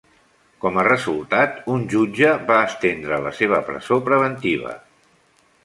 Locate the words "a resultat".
0.83-1.59